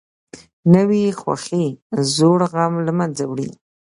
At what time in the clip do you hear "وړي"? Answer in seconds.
3.31-3.49